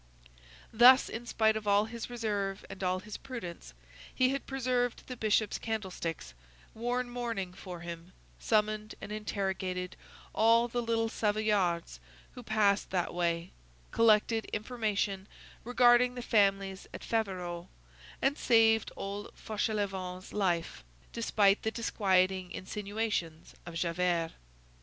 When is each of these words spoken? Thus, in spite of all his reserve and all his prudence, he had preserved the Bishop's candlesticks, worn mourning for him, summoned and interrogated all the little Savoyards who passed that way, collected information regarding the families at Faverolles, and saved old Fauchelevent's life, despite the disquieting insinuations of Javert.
Thus, 0.73 1.09
in 1.09 1.27
spite 1.27 1.55
of 1.55 1.67
all 1.67 1.85
his 1.85 2.09
reserve 2.09 2.65
and 2.71 2.83
all 2.83 3.01
his 3.01 3.17
prudence, 3.17 3.75
he 4.11 4.29
had 4.29 4.47
preserved 4.47 5.05
the 5.05 5.15
Bishop's 5.15 5.59
candlesticks, 5.59 6.33
worn 6.73 7.07
mourning 7.07 7.53
for 7.53 7.81
him, 7.81 8.11
summoned 8.39 8.95
and 8.99 9.11
interrogated 9.11 9.95
all 10.33 10.67
the 10.67 10.81
little 10.81 11.07
Savoyards 11.07 11.99
who 12.31 12.41
passed 12.41 12.89
that 12.89 13.13
way, 13.13 13.51
collected 13.91 14.45
information 14.45 15.27
regarding 15.63 16.15
the 16.15 16.23
families 16.23 16.87
at 16.95 17.03
Faverolles, 17.03 17.67
and 18.23 18.39
saved 18.39 18.91
old 18.97 19.31
Fauchelevent's 19.35 20.33
life, 20.33 20.83
despite 21.13 21.61
the 21.61 21.69
disquieting 21.69 22.51
insinuations 22.51 23.53
of 23.67 23.75
Javert. 23.75 24.31